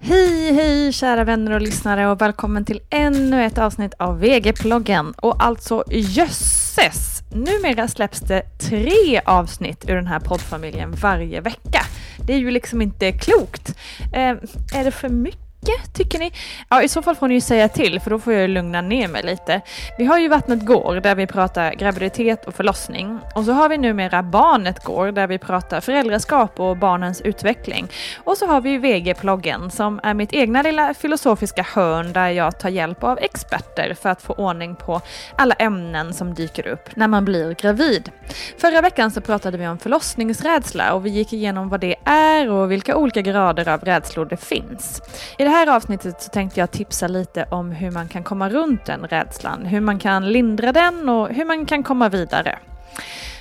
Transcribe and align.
Hej, 0.00 0.52
hej 0.52 0.92
kära 0.92 1.24
vänner 1.24 1.52
och 1.52 1.60
lyssnare 1.60 2.06
och 2.06 2.20
välkommen 2.20 2.64
till 2.64 2.80
ännu 2.90 3.44
ett 3.44 3.58
avsnitt 3.58 3.94
av 3.98 4.20
VG-ploggen. 4.20 5.12
Och 5.12 5.44
alltså 5.44 5.84
jösses! 5.90 7.22
Numera 7.32 7.88
släpps 7.88 8.20
det 8.20 8.42
tre 8.58 9.20
avsnitt 9.24 9.84
ur 9.88 9.94
den 9.94 10.06
här 10.06 10.20
poddfamiljen 10.20 10.90
varje 10.92 11.40
vecka. 11.40 11.80
Det 12.26 12.34
är 12.34 12.38
ju 12.38 12.50
liksom 12.50 12.82
inte 12.82 13.12
klokt. 13.12 13.74
Eh, 14.12 14.30
är 14.74 14.84
det 14.84 14.90
för 14.90 15.08
mycket? 15.08 15.47
Tycker 15.92 16.18
ni? 16.18 16.32
Ja, 16.68 16.82
i 16.82 16.88
så 16.88 17.02
fall 17.02 17.16
får 17.16 17.28
ni 17.28 17.34
ju 17.34 17.40
säga 17.40 17.68
till 17.68 18.00
för 18.00 18.10
då 18.10 18.18
får 18.18 18.32
jag 18.32 18.50
lugna 18.50 18.80
ner 18.80 19.08
mig 19.08 19.22
lite. 19.22 19.60
Vi 19.98 20.04
har 20.04 20.18
ju 20.18 20.28
Vattnet 20.28 20.66
går 20.66 21.00
där 21.00 21.14
vi 21.14 21.26
pratar 21.26 21.74
graviditet 21.74 22.44
och 22.44 22.54
förlossning 22.54 23.20
och 23.34 23.44
så 23.44 23.52
har 23.52 23.68
vi 23.68 23.78
numera 23.78 24.22
Barnet 24.22 24.84
går 24.84 25.12
där 25.12 25.26
vi 25.26 25.38
pratar 25.38 25.80
föräldraskap 25.80 26.60
och 26.60 26.76
barnens 26.76 27.20
utveckling. 27.20 27.88
Och 28.24 28.36
så 28.36 28.46
har 28.46 28.60
vi 28.60 28.78
VG-ploggen 28.78 29.70
som 29.70 30.00
är 30.02 30.14
mitt 30.14 30.32
egna 30.32 30.62
lilla 30.62 30.94
filosofiska 30.94 31.66
hörn 31.74 32.12
där 32.12 32.28
jag 32.28 32.58
tar 32.58 32.68
hjälp 32.68 33.04
av 33.04 33.18
experter 33.18 33.94
för 33.94 34.08
att 34.08 34.22
få 34.22 34.32
ordning 34.32 34.76
på 34.76 35.00
alla 35.36 35.54
ämnen 35.54 36.14
som 36.14 36.34
dyker 36.34 36.66
upp 36.66 36.96
när 36.96 37.08
man 37.08 37.24
blir 37.24 37.54
gravid. 37.54 38.10
Förra 38.58 38.80
veckan 38.80 39.10
så 39.10 39.20
pratade 39.20 39.58
vi 39.58 39.68
om 39.68 39.78
förlossningsrädsla 39.78 40.94
och 40.94 41.06
vi 41.06 41.10
gick 41.10 41.32
igenom 41.32 41.68
vad 41.68 41.80
det 41.80 41.96
är 42.04 42.50
och 42.50 42.72
vilka 42.72 42.96
olika 42.96 43.22
grader 43.22 43.68
av 43.68 43.80
rädslor 43.80 44.24
det 44.24 44.36
finns. 44.36 45.02
I 45.38 45.44
det 45.44 45.50
här 45.50 45.57
här 45.58 45.76
avsnittet 45.76 46.22
så 46.22 46.30
tänkte 46.30 46.60
jag 46.60 46.70
tipsa 46.70 47.08
lite 47.08 47.46
om 47.50 47.70
hur 47.70 47.90
man 47.90 48.08
kan 48.08 48.24
komma 48.24 48.48
runt 48.48 48.84
den 48.84 49.06
rädslan, 49.06 49.64
hur 49.64 49.80
man 49.80 49.98
kan 49.98 50.32
lindra 50.32 50.72
den 50.72 51.08
och 51.08 51.28
hur 51.28 51.44
man 51.44 51.66
kan 51.66 51.82
komma 51.82 52.08
vidare. 52.08 52.58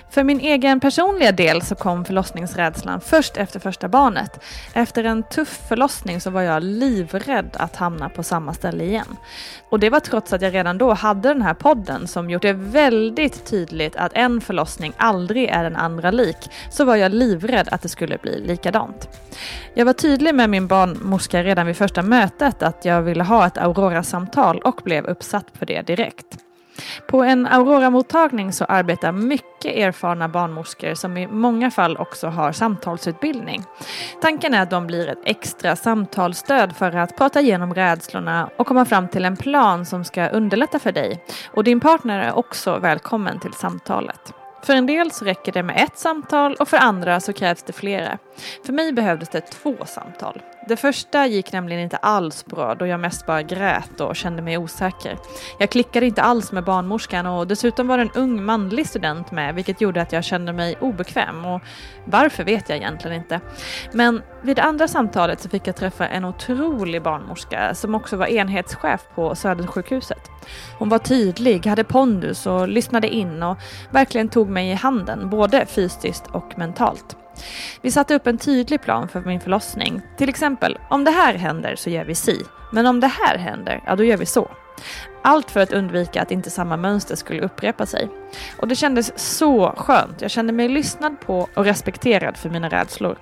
För 0.10 0.24
min 0.24 0.40
egen 0.40 0.80
personliga 0.80 1.32
del 1.32 1.62
så 1.62 1.76
kom 1.76 2.06
förlossningsrädslan 2.06 3.02
först 3.02 3.38
efter 3.38 3.60
första 3.60 3.88
barnet. 3.88 4.44
Efter 4.74 5.04
en 5.04 5.24
tuff 5.24 5.62
förlossning 5.70 6.22
så 6.22 6.30
var 6.30 6.42
jag 6.42 6.64
livrädd 6.64 7.50
att 7.54 7.76
hamna 7.76 8.10
på 8.10 8.24
samma 8.24 8.54
ställe 8.54 8.84
igen. 8.84 9.16
Och 9.70 9.80
det 9.80 9.90
var 9.90 10.00
trots 10.00 10.34
att 10.34 10.42
jag 10.42 10.54
redan 10.54 10.78
då 10.78 10.94
hade 10.94 11.30
den 11.30 11.42
här 11.42 11.54
podden 11.54 12.08
som 12.08 12.30
gjort 12.30 12.42
det 12.42 12.54
väldigt 12.54 13.46
tydligt 13.46 13.96
att 13.96 14.12
en 14.14 14.42
förlossning 14.42 14.94
aldrig 14.98 15.50
är 15.50 15.64
den 15.64 15.76
andra 15.76 16.12
lik, 16.12 16.50
så 16.72 16.86
var 16.86 16.96
jag 16.96 17.12
livrädd 17.12 17.68
att 17.72 17.82
det 17.82 17.90
skulle 17.90 18.18
bli 18.18 18.40
likadant. 18.40 19.10
Jag 19.74 19.86
var 19.86 19.94
tydlig 19.94 20.36
med 20.36 20.50
min 20.50 20.68
barnmorska 20.68 21.44
redan 21.44 21.68
vid 21.68 21.78
första 21.78 22.02
mötet 22.02 22.64
att 22.64 22.86
jag 22.86 23.02
ville 23.02 23.24
ha 23.24 23.48
ett 23.48 23.58
Aurora-samtal 23.58 24.60
och 24.60 24.82
blev 24.84 25.06
uppsatt 25.06 25.60
på 25.60 25.66
det 25.66 25.82
direkt. 25.82 26.47
På 27.08 27.24
en 27.24 27.48
Aurora-mottagning 27.48 28.54
så 28.54 28.66
arbetar 28.66 29.12
mycket 29.12 29.76
erfarna 29.76 30.28
barnmorskor 30.28 30.94
som 30.94 31.18
i 31.18 31.28
många 31.28 31.72
fall 31.72 31.98
också 31.98 32.28
har 32.28 32.52
samtalsutbildning. 32.52 33.64
Tanken 34.22 34.54
är 34.54 34.62
att 34.62 34.70
de 34.70 34.88
blir 34.88 35.08
ett 35.08 35.22
extra 35.26 35.76
samtalsstöd 35.76 36.76
för 36.76 36.96
att 36.96 37.18
prata 37.18 37.42
igenom 37.42 37.74
rädslorna 37.74 38.50
och 38.58 38.68
komma 38.68 38.86
fram 38.86 39.08
till 39.08 39.26
en 39.26 39.38
plan 39.38 39.86
som 39.86 40.04
ska 40.04 40.28
underlätta 40.28 40.80
för 40.80 40.92
dig. 40.92 41.24
Och 41.52 41.64
din 41.64 41.80
partner 41.80 42.20
är 42.20 42.38
också 42.38 42.80
välkommen 42.80 43.40
till 43.40 43.54
samtalet. 43.54 44.34
För 44.64 44.74
en 44.74 44.86
del 44.86 45.12
så 45.12 45.26
räcker 45.26 45.52
det 45.52 45.64
med 45.64 45.84
ett 45.84 45.98
samtal 45.98 46.56
och 46.56 46.68
för 46.68 46.78
andra 46.78 47.20
så 47.20 47.34
krävs 47.34 47.64
det 47.64 47.74
flera. 47.74 48.18
För 48.66 48.74
mig 48.74 48.94
behövdes 48.94 49.30
det 49.30 49.42
två 49.42 49.76
samtal. 49.86 50.42
Det 50.68 50.76
första 50.76 51.28
gick 51.28 51.52
nämligen 51.52 51.82
inte 51.82 51.98
alls 51.98 52.46
bra 52.46 52.76
då 52.76 52.88
jag 52.88 53.00
mest 53.00 53.26
bara 53.26 53.42
grät 53.42 54.02
och 54.02 54.16
kände 54.16 54.42
mig 54.42 54.58
osäker. 54.58 55.18
Jag 55.60 55.70
klickade 55.70 56.06
inte 56.06 56.22
alls 56.22 56.52
med 56.52 56.64
barnmorskan 56.64 57.26
och 57.26 57.48
dessutom 57.48 57.88
var 57.88 57.98
det 57.98 58.04
en 58.04 58.12
ung 58.16 58.44
manlig 58.44 58.88
student 58.88 59.32
med 59.32 59.56
vilket 59.56 59.82
gjorde 59.82 60.02
att 60.02 60.12
jag 60.12 60.24
kände 60.24 60.54
mig 60.54 60.76
obekväm 60.82 61.46
och 61.46 61.62
varför 62.06 62.44
vet 62.44 62.70
jag 62.70 62.78
egentligen 62.78 63.18
inte. 63.18 63.42
Men 63.92 64.22
vid 64.42 64.56
det 64.56 64.64
andra 64.64 64.88
samtalet 64.88 65.42
så 65.42 65.50
fick 65.50 65.68
jag 65.68 65.76
träffa 65.76 66.08
en 66.08 66.26
otrolig 66.26 67.04
barnmorska 67.04 67.76
som 67.76 67.96
också 67.96 68.18
var 68.18 68.28
enhetschef 68.28 69.02
på 69.16 69.36
Södersjukhuset. 69.36 70.32
Hon 70.80 70.90
var 70.90 71.00
tydlig, 71.00 71.66
hade 71.66 71.84
pondus 71.84 72.46
och 72.48 72.68
lyssnade 72.68 73.10
in 73.10 73.44
och 73.44 73.58
verkligen 73.92 74.30
tog 74.30 74.50
mig 74.50 74.70
i 74.70 74.74
handen 74.74 75.30
både 75.30 75.66
fysiskt 75.66 76.28
och 76.32 76.58
mentalt. 76.58 77.18
Vi 77.82 77.92
satte 77.92 78.16
upp 78.16 78.28
en 78.28 78.38
tydlig 78.38 78.82
plan 78.82 79.08
för 79.08 79.22
min 79.22 79.40
förlossning. 79.40 80.02
Till 80.18 80.30
exempel, 80.30 80.78
om 80.90 81.04
det 81.04 81.12
här 81.12 81.34
händer 81.34 81.76
så 81.76 81.90
gör 81.90 82.06
vi 82.06 82.16
si. 82.16 82.42
Men 82.72 82.86
om 82.86 83.00
det 83.00 83.08
här 83.08 83.38
händer, 83.38 83.84
ja 83.86 83.96
då 83.96 84.04
gör 84.04 84.18
vi 84.18 84.26
så. 84.26 84.52
Allt 85.22 85.52
för 85.52 85.60
att 85.60 85.74
undvika 85.74 86.22
att 86.22 86.32
inte 86.32 86.50
samma 86.50 86.78
mönster 86.78 87.16
skulle 87.16 87.42
upprepa 87.42 87.86
sig. 87.86 88.10
Och 88.58 88.68
det 88.68 88.76
kändes 88.76 89.20
så 89.38 89.74
skönt. 89.78 90.22
Jag 90.22 90.32
kände 90.32 90.54
mig 90.54 90.70
lyssnad 90.70 91.20
på 91.20 91.50
och 91.54 91.66
respekterad 91.66 92.38
för 92.38 92.50
mina 92.50 92.70
rädslor. 92.70 93.18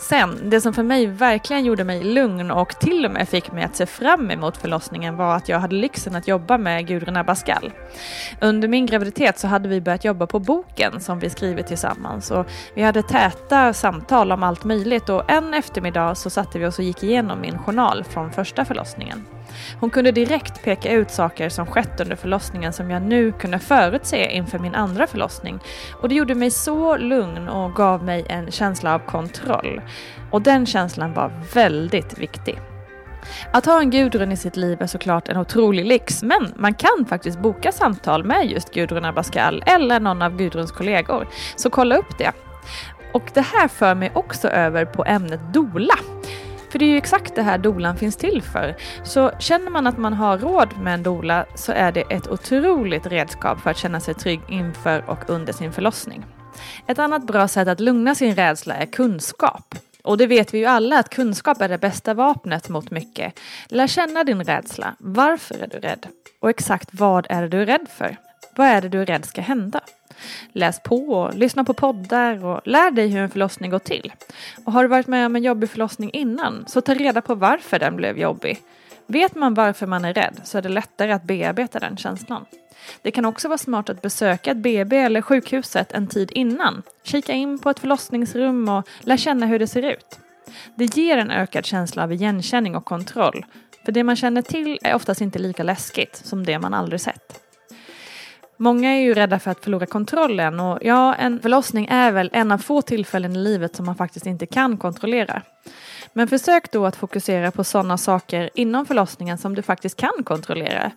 Sen, 0.00 0.50
det 0.50 0.60
som 0.60 0.74
för 0.74 0.82
mig 0.82 1.06
verkligen 1.06 1.64
gjorde 1.64 1.84
mig 1.84 2.04
lugn 2.04 2.50
och 2.50 2.80
till 2.80 3.06
och 3.06 3.10
med 3.10 3.28
fick 3.28 3.52
mig 3.52 3.64
att 3.64 3.76
se 3.76 3.86
fram 3.86 4.30
emot 4.30 4.56
förlossningen 4.56 5.16
var 5.16 5.36
att 5.36 5.48
jag 5.48 5.58
hade 5.58 5.74
lyxen 5.74 6.14
att 6.14 6.28
jobba 6.28 6.58
med 6.58 6.86
Gudrun 6.86 7.16
Abascal. 7.16 7.72
Under 8.40 8.68
min 8.68 8.86
graviditet 8.86 9.38
så 9.38 9.46
hade 9.46 9.68
vi 9.68 9.80
börjat 9.80 10.04
jobba 10.04 10.26
på 10.26 10.38
boken 10.38 11.00
som 11.00 11.18
vi 11.18 11.30
skrivit 11.30 11.66
tillsammans 11.66 12.30
och 12.30 12.46
vi 12.74 12.82
hade 12.82 13.02
täta 13.02 13.72
samtal 13.72 14.32
om 14.32 14.42
allt 14.42 14.64
möjligt 14.64 15.08
och 15.08 15.30
en 15.30 15.54
eftermiddag 15.54 16.14
så 16.14 16.30
satte 16.30 16.58
vi 16.58 16.66
oss 16.66 16.78
och 16.78 16.84
gick 16.84 17.02
igenom 17.02 17.40
min 17.40 17.58
journal 17.58 18.04
från 18.04 18.32
första 18.32 18.64
förlossningen. 18.64 19.26
Hon 19.80 19.90
kunde 19.90 20.12
direkt 20.12 20.64
peka 20.64 20.92
ut 20.92 21.10
saker 21.10 21.48
som 21.48 21.66
skett 21.66 22.00
under 22.00 22.16
förlossningen 22.16 22.72
som 22.72 22.90
jag 22.90 23.02
nu 23.02 23.32
kunde 23.32 23.58
förutse 23.58 24.30
inför 24.30 24.58
min 24.58 24.74
andra 24.74 25.06
förlossning. 25.06 25.58
Och 26.00 26.08
det 26.08 26.14
gjorde 26.14 26.34
mig 26.34 26.50
så 26.50 26.96
lugn 26.96 27.48
och 27.48 27.74
gav 27.74 28.04
mig 28.04 28.24
en 28.28 28.50
känsla 28.50 28.94
av 28.94 28.98
kontroll. 28.98 29.80
Och 30.30 30.42
den 30.42 30.66
känslan 30.66 31.14
var 31.14 31.32
väldigt 31.54 32.18
viktig. 32.18 32.58
Att 33.52 33.66
ha 33.66 33.80
en 33.80 33.90
Gudrun 33.90 34.32
i 34.32 34.36
sitt 34.36 34.56
liv 34.56 34.82
är 34.82 34.86
såklart 34.86 35.28
en 35.28 35.36
otrolig 35.36 35.86
lyx, 35.86 36.22
men 36.22 36.52
man 36.56 36.74
kan 36.74 37.06
faktiskt 37.08 37.38
boka 37.38 37.72
samtal 37.72 38.24
med 38.24 38.50
just 38.50 38.74
Gudrun 38.74 39.04
Abascal 39.04 39.62
eller 39.66 40.00
någon 40.00 40.22
av 40.22 40.36
Gudruns 40.36 40.72
kollegor. 40.72 41.28
Så 41.56 41.70
kolla 41.70 41.96
upp 41.96 42.18
det. 42.18 42.32
Och 43.12 43.30
det 43.34 43.40
här 43.40 43.68
för 43.68 43.94
mig 43.94 44.12
också 44.14 44.48
över 44.48 44.84
på 44.84 45.04
ämnet 45.04 45.40
dola. 45.52 45.94
För 46.70 46.78
det 46.78 46.84
är 46.84 46.88
ju 46.90 46.96
exakt 46.96 47.34
det 47.34 47.42
här 47.42 47.58
dolan 47.58 47.96
finns 47.96 48.16
till 48.16 48.42
för. 48.42 48.76
Så 49.04 49.30
känner 49.38 49.70
man 49.70 49.86
att 49.86 49.98
man 49.98 50.12
har 50.12 50.38
råd 50.38 50.68
med 50.78 50.94
en 50.94 51.02
dola 51.02 51.46
så 51.54 51.72
är 51.72 51.92
det 51.92 52.00
ett 52.00 52.28
otroligt 52.28 53.06
redskap 53.06 53.60
för 53.60 53.70
att 53.70 53.78
känna 53.78 54.00
sig 54.00 54.14
trygg 54.14 54.40
inför 54.48 55.10
och 55.10 55.30
under 55.30 55.52
sin 55.52 55.72
förlossning. 55.72 56.24
Ett 56.86 56.98
annat 56.98 57.26
bra 57.26 57.48
sätt 57.48 57.68
att 57.68 57.80
lugna 57.80 58.14
sin 58.14 58.34
rädsla 58.34 58.74
är 58.74 58.86
kunskap. 58.86 59.74
Och 60.02 60.18
det 60.18 60.26
vet 60.26 60.54
vi 60.54 60.58
ju 60.58 60.66
alla 60.66 60.98
att 60.98 61.10
kunskap 61.10 61.60
är 61.60 61.68
det 61.68 61.78
bästa 61.78 62.14
vapnet 62.14 62.68
mot 62.68 62.90
mycket. 62.90 63.40
Lär 63.68 63.86
känna 63.86 64.24
din 64.24 64.44
rädsla. 64.44 64.94
Varför 64.98 65.54
är 65.54 65.66
du 65.66 65.78
rädd? 65.78 66.06
Och 66.40 66.50
exakt 66.50 66.88
vad 66.92 67.26
är 67.30 67.42
det 67.42 67.48
du 67.48 67.62
är 67.62 67.66
rädd 67.66 67.86
för? 67.88 68.16
Vad 68.56 68.66
är 68.66 68.82
det 68.82 68.88
du 68.88 69.02
är 69.02 69.06
rädd 69.06 69.24
ska 69.24 69.40
hända? 69.40 69.80
Läs 70.52 70.82
på, 70.82 71.12
och 71.12 71.34
lyssna 71.34 71.64
på 71.64 71.74
poddar 71.74 72.44
och 72.44 72.60
lär 72.64 72.90
dig 72.90 73.08
hur 73.08 73.20
en 73.20 73.30
förlossning 73.30 73.70
går 73.70 73.78
till. 73.78 74.12
Och 74.64 74.72
har 74.72 74.82
du 74.82 74.88
varit 74.88 75.06
med 75.06 75.26
om 75.26 75.36
en 75.36 75.42
jobbig 75.42 75.70
förlossning 75.70 76.10
innan, 76.12 76.64
så 76.66 76.80
ta 76.80 76.94
reda 76.94 77.20
på 77.22 77.34
varför 77.34 77.78
den 77.78 77.96
blev 77.96 78.18
jobbig. 78.18 78.62
Vet 79.06 79.34
man 79.34 79.54
varför 79.54 79.86
man 79.86 80.04
är 80.04 80.14
rädd 80.14 80.40
så 80.44 80.58
är 80.58 80.62
det 80.62 80.68
lättare 80.68 81.12
att 81.12 81.22
bearbeta 81.22 81.78
den 81.78 81.96
känslan. 81.96 82.44
Det 83.02 83.10
kan 83.10 83.24
också 83.24 83.48
vara 83.48 83.58
smart 83.58 83.88
att 83.88 84.02
besöka 84.02 84.50
ett 84.50 84.56
BB 84.56 84.96
eller 84.96 85.22
sjukhuset 85.22 85.92
en 85.92 86.06
tid 86.06 86.30
innan. 86.34 86.82
Kika 87.02 87.32
in 87.32 87.58
på 87.58 87.70
ett 87.70 87.78
förlossningsrum 87.78 88.68
och 88.68 88.88
lär 89.00 89.16
känna 89.16 89.46
hur 89.46 89.58
det 89.58 89.66
ser 89.66 89.82
ut. 89.82 90.18
Det 90.74 90.96
ger 90.96 91.18
en 91.18 91.30
ökad 91.30 91.66
känsla 91.66 92.02
av 92.02 92.12
igenkänning 92.12 92.76
och 92.76 92.84
kontroll. 92.84 93.44
För 93.84 93.92
det 93.92 94.04
man 94.04 94.16
känner 94.16 94.42
till 94.42 94.78
är 94.82 94.94
oftast 94.94 95.20
inte 95.20 95.38
lika 95.38 95.62
läskigt 95.62 96.16
som 96.16 96.46
det 96.46 96.58
man 96.58 96.74
aldrig 96.74 97.00
sett. 97.00 97.49
Många 98.62 98.90
är 98.90 99.00
ju 99.00 99.14
rädda 99.14 99.38
för 99.38 99.50
att 99.50 99.64
förlora 99.64 99.86
kontrollen 99.86 100.60
och 100.60 100.78
ja, 100.82 101.14
en 101.14 101.40
förlossning 101.40 101.86
är 101.90 102.12
väl 102.12 102.30
en 102.32 102.52
av 102.52 102.58
få 102.58 102.82
tillfällen 102.82 103.36
i 103.36 103.38
livet 103.38 103.76
som 103.76 103.86
man 103.86 103.94
faktiskt 103.94 104.26
inte 104.26 104.46
kan 104.46 104.76
kontrollera. 104.76 105.42
Men 106.12 106.28
försök 106.28 106.72
då 106.72 106.86
att 106.86 106.96
fokusera 106.96 107.50
på 107.50 107.64
sådana 107.64 107.98
saker 107.98 108.50
inom 108.54 108.86
förlossningen 108.86 109.38
som 109.38 109.54
du 109.54 109.62
faktiskt 109.62 109.96
kan 109.96 110.24
kontrollera. 110.24 110.90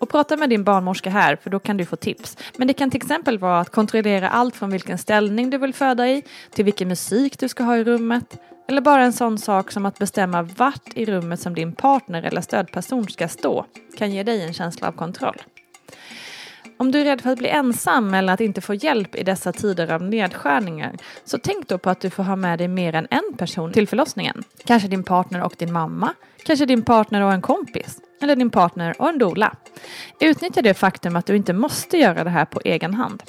Och 0.00 0.08
prata 0.08 0.36
med 0.36 0.50
din 0.50 0.64
barnmorska 0.64 1.10
här 1.10 1.36
för 1.36 1.50
då 1.50 1.58
kan 1.58 1.76
du 1.76 1.84
få 1.84 1.96
tips. 1.96 2.36
Men 2.56 2.68
det 2.68 2.74
kan 2.74 2.90
till 2.90 3.02
exempel 3.02 3.38
vara 3.38 3.60
att 3.60 3.70
kontrollera 3.70 4.28
allt 4.28 4.56
från 4.56 4.70
vilken 4.70 4.98
ställning 4.98 5.50
du 5.50 5.58
vill 5.58 5.74
föda 5.74 6.08
i 6.08 6.22
till 6.50 6.64
vilken 6.64 6.88
musik 6.88 7.38
du 7.38 7.48
ska 7.48 7.62
ha 7.62 7.76
i 7.76 7.84
rummet. 7.84 8.40
Eller 8.68 8.80
bara 8.80 9.04
en 9.04 9.12
sån 9.12 9.38
sak 9.38 9.70
som 9.70 9.86
att 9.86 9.98
bestämma 9.98 10.42
vart 10.42 10.88
i 10.94 11.04
rummet 11.04 11.40
som 11.40 11.54
din 11.54 11.72
partner 11.72 12.22
eller 12.22 12.40
stödperson 12.40 13.08
ska 13.08 13.28
stå 13.28 13.66
kan 13.96 14.10
ge 14.10 14.22
dig 14.22 14.42
en 14.42 14.52
känsla 14.52 14.88
av 14.88 14.92
kontroll. 14.92 15.36
Om 16.80 16.90
du 16.90 17.00
är 17.00 17.04
rädd 17.04 17.20
för 17.20 17.30
att 17.30 17.38
bli 17.38 17.48
ensam 17.48 18.14
eller 18.14 18.32
att 18.32 18.40
inte 18.40 18.60
få 18.60 18.74
hjälp 18.74 19.14
i 19.14 19.22
dessa 19.22 19.52
tider 19.52 19.92
av 19.92 20.02
nedskärningar 20.02 20.96
så 21.24 21.38
tänk 21.38 21.68
då 21.68 21.78
på 21.78 21.90
att 21.90 22.00
du 22.00 22.10
får 22.10 22.22
ha 22.22 22.36
med 22.36 22.58
dig 22.58 22.68
mer 22.68 22.94
än 22.94 23.06
en 23.10 23.36
person 23.36 23.72
till 23.72 23.88
förlossningen. 23.88 24.44
Kanske 24.64 24.88
din 24.88 25.04
partner 25.04 25.42
och 25.42 25.54
din 25.58 25.72
mamma, 25.72 26.14
kanske 26.42 26.66
din 26.66 26.82
partner 26.82 27.22
och 27.22 27.32
en 27.32 27.42
kompis 27.42 27.98
eller 28.22 28.36
din 28.36 28.50
partner 28.50 28.94
och 28.98 29.08
en 29.08 29.18
dola. 29.18 29.56
Utnyttja 30.20 30.62
det 30.62 30.74
faktum 30.74 31.16
att 31.16 31.26
du 31.26 31.36
inte 31.36 31.52
måste 31.52 31.98
göra 31.98 32.24
det 32.24 32.30
här 32.30 32.44
på 32.44 32.60
egen 32.64 32.94
hand. 32.94 33.22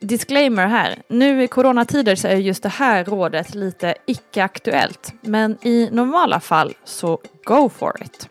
Disclaimer 0.00 0.66
här, 0.66 1.02
nu 1.08 1.42
i 1.42 1.48
coronatider 1.48 2.16
så 2.16 2.28
är 2.28 2.36
just 2.36 2.62
det 2.62 2.68
här 2.68 3.04
rådet 3.04 3.54
lite 3.54 3.94
icke-aktuellt 4.06 5.14
men 5.20 5.58
i 5.62 5.88
normala 5.92 6.40
fall 6.40 6.74
så 6.84 7.18
go 7.44 7.68
for 7.68 8.02
it. 8.02 8.28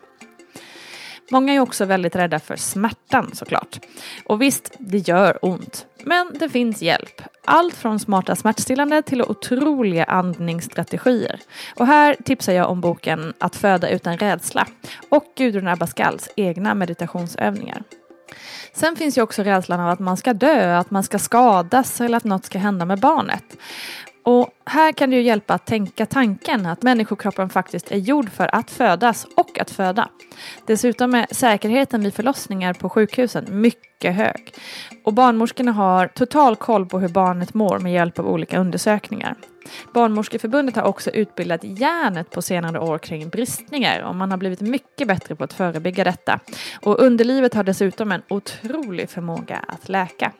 Många 1.32 1.54
är 1.54 1.60
också 1.60 1.84
väldigt 1.84 2.16
rädda 2.16 2.38
för 2.38 2.56
smärtan 2.56 3.30
såklart. 3.34 3.80
Och 4.24 4.42
visst, 4.42 4.72
det 4.78 4.98
gör 4.98 5.38
ont. 5.42 5.86
Men 6.04 6.30
det 6.34 6.48
finns 6.48 6.82
hjälp. 6.82 7.22
Allt 7.44 7.74
från 7.74 7.98
smarta 7.98 8.36
smärtstillande 8.36 9.02
till 9.02 9.22
otroliga 9.22 10.04
andningsstrategier. 10.04 11.40
Och 11.76 11.86
här 11.86 12.16
tipsar 12.24 12.52
jag 12.52 12.70
om 12.70 12.80
boken 12.80 13.32
Att 13.38 13.56
föda 13.56 13.88
utan 13.90 14.18
rädsla 14.18 14.66
och 15.08 15.24
Gudrun 15.36 15.68
Abascals 15.68 16.28
egna 16.36 16.74
meditationsövningar. 16.74 17.82
Sen 18.74 18.96
finns 18.96 19.18
ju 19.18 19.22
också 19.22 19.42
rädslan 19.42 19.80
av 19.80 19.90
att 19.90 19.98
man 19.98 20.16
ska 20.16 20.34
dö, 20.34 20.76
att 20.78 20.90
man 20.90 21.02
ska 21.02 21.18
skadas 21.18 22.00
eller 22.00 22.16
att 22.16 22.24
något 22.24 22.44
ska 22.44 22.58
hända 22.58 22.84
med 22.84 23.00
barnet. 23.00 23.44
Och 24.24 24.50
här 24.66 24.92
kan 24.92 25.10
det 25.10 25.16
ju 25.16 25.22
hjälpa 25.22 25.54
att 25.54 25.66
tänka 25.66 26.06
tanken 26.06 26.66
att 26.66 26.82
människokroppen 26.82 27.48
faktiskt 27.48 27.92
är 27.92 27.96
gjord 27.96 28.30
för 28.30 28.54
att 28.54 28.70
födas 28.70 29.26
och 29.36 29.58
att 29.58 29.70
föda. 29.70 30.08
Dessutom 30.66 31.14
är 31.14 31.26
säkerheten 31.30 32.02
vid 32.02 32.14
förlossningar 32.14 32.74
på 32.74 32.88
sjukhusen 32.88 33.60
mycket 33.60 34.14
hög. 34.14 34.54
Och 35.04 35.12
barnmorskorna 35.12 35.72
har 35.72 36.06
total 36.06 36.56
koll 36.56 36.86
på 36.86 36.98
hur 36.98 37.08
barnet 37.08 37.54
mår 37.54 37.78
med 37.78 37.92
hjälp 37.92 38.18
av 38.18 38.28
olika 38.28 38.58
undersökningar. 38.58 39.34
Barnmorskeförbundet 39.94 40.76
har 40.76 40.82
också 40.82 41.10
utbildat 41.10 41.64
hjärnet 41.64 42.30
på 42.30 42.42
senare 42.42 42.80
år 42.80 42.98
kring 42.98 43.28
bristningar 43.28 44.02
och 44.02 44.14
man 44.14 44.30
har 44.30 44.38
blivit 44.38 44.60
mycket 44.60 45.08
bättre 45.08 45.36
på 45.36 45.44
att 45.44 45.52
förebygga 45.52 46.04
detta. 46.04 46.40
Och 46.82 47.00
underlivet 47.00 47.54
har 47.54 47.64
dessutom 47.64 48.12
en 48.12 48.22
otrolig 48.28 49.10
förmåga 49.10 49.64
att 49.68 49.88
läka. 49.88 50.32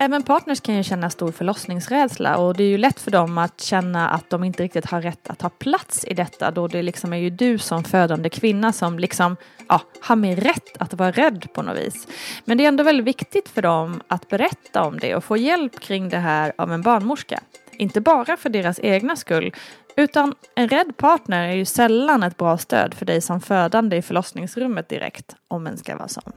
Även 0.00 0.22
partners 0.22 0.60
kan 0.60 0.76
ju 0.76 0.82
känna 0.82 1.10
stor 1.10 1.32
förlossningsrädsla 1.32 2.36
och 2.36 2.56
det 2.56 2.64
är 2.64 2.68
ju 2.68 2.78
lätt 2.78 3.00
för 3.00 3.10
dem 3.10 3.38
att 3.38 3.60
känna 3.60 4.08
att 4.08 4.30
de 4.30 4.44
inte 4.44 4.62
riktigt 4.62 4.86
har 4.86 5.02
rätt 5.02 5.30
att 5.30 5.38
ta 5.38 5.48
plats 5.48 6.04
i 6.04 6.14
detta 6.14 6.50
då 6.50 6.68
det 6.68 6.82
liksom 6.82 7.12
är 7.12 7.16
ju 7.16 7.30
du 7.30 7.58
som 7.58 7.84
födande 7.84 8.28
kvinna 8.28 8.72
som 8.72 8.98
liksom 8.98 9.36
ja, 9.68 9.80
har 10.00 10.16
mer 10.16 10.36
rätt 10.36 10.76
att 10.78 10.94
vara 10.94 11.10
rädd 11.10 11.46
på 11.54 11.62
något 11.62 11.76
vis. 11.76 12.08
Men 12.44 12.58
det 12.58 12.64
är 12.64 12.68
ändå 12.68 12.84
väldigt 12.84 13.06
viktigt 13.06 13.48
för 13.48 13.62
dem 13.62 14.00
att 14.08 14.28
berätta 14.28 14.82
om 14.82 14.98
det 14.98 15.14
och 15.14 15.24
få 15.24 15.36
hjälp 15.36 15.80
kring 15.80 16.08
det 16.08 16.18
här 16.18 16.52
av 16.58 16.72
en 16.72 16.82
barnmorska. 16.82 17.40
Inte 17.72 18.00
bara 18.00 18.36
för 18.36 18.48
deras 18.48 18.80
egna 18.82 19.16
skull 19.16 19.54
utan 19.96 20.34
en 20.54 20.68
rädd 20.68 20.96
partner 20.96 21.48
är 21.48 21.54
ju 21.54 21.64
sällan 21.64 22.22
ett 22.22 22.36
bra 22.36 22.58
stöd 22.58 22.94
för 22.94 23.06
dig 23.06 23.20
som 23.20 23.40
födande 23.40 23.96
i 23.96 24.02
förlossningsrummet 24.02 24.88
direkt 24.88 25.36
om 25.48 25.66
en 25.66 25.76
ska 25.76 25.96
vara 25.96 26.08
sån. 26.08 26.32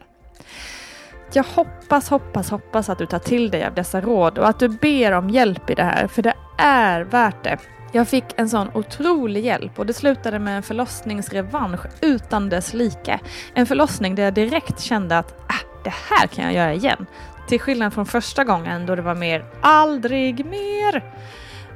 Jag 1.33 1.43
hoppas, 1.43 2.09
hoppas, 2.09 2.50
hoppas 2.50 2.89
att 2.89 2.97
du 2.97 3.05
tar 3.05 3.19
till 3.19 3.51
dig 3.51 3.65
av 3.65 3.73
dessa 3.73 4.01
råd 4.01 4.38
och 4.38 4.47
att 4.47 4.59
du 4.59 4.69
ber 4.69 5.11
om 5.11 5.29
hjälp 5.29 5.69
i 5.69 5.75
det 5.75 5.83
här, 5.83 6.07
för 6.07 6.21
det 6.21 6.33
är 6.57 7.01
värt 7.01 7.43
det. 7.43 7.57
Jag 7.91 8.07
fick 8.07 8.25
en 8.35 8.50
sån 8.50 8.69
otrolig 8.73 9.45
hjälp 9.45 9.79
och 9.79 9.85
det 9.85 9.93
slutade 9.93 10.39
med 10.39 10.57
en 10.57 10.63
förlossningsrevansch 10.63 11.79
utan 12.01 12.50
dess 12.50 12.73
like. 12.73 13.19
En 13.53 13.65
förlossning 13.65 14.15
där 14.15 14.23
jag 14.23 14.33
direkt 14.33 14.79
kände 14.79 15.17
att 15.17 15.31
ah, 15.47 15.83
det 15.83 15.93
här 16.09 16.27
kan 16.27 16.45
jag 16.45 16.53
göra 16.53 16.73
igen. 16.73 17.05
Till 17.47 17.59
skillnad 17.59 17.93
från 17.93 18.05
första 18.05 18.43
gången 18.43 18.85
då 18.85 18.95
det 18.95 19.01
var 19.01 19.15
mer 19.15 19.45
aldrig 19.61 20.45
mer. 20.45 21.03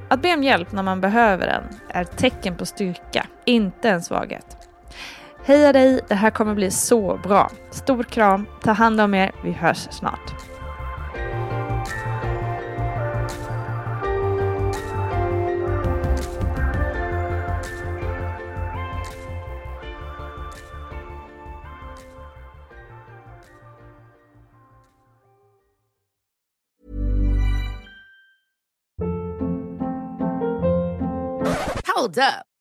Att 0.09 0.21
be 0.21 0.33
om 0.33 0.43
hjälp 0.43 0.71
när 0.71 0.83
man 0.83 1.01
behöver 1.01 1.47
den 1.47 1.63
är 1.89 2.01
ett 2.01 2.17
tecken 2.17 2.55
på 2.55 2.65
styrka, 2.65 3.27
inte 3.45 3.89
en 3.89 4.01
svaghet. 4.01 4.64
Heja 5.47 5.73
dig, 5.73 6.01
det 6.07 6.15
här 6.15 6.29
kommer 6.29 6.55
bli 6.55 6.71
så 6.71 7.19
bra. 7.23 7.51
Stor 7.71 8.03
kram, 8.03 8.45
ta 8.61 8.71
hand 8.71 9.01
om 9.01 9.13
er, 9.13 9.31
vi 9.43 9.51
hörs 9.51 9.87
snart. 9.91 10.33
Hold 31.95 32.17
up. 32.17 32.54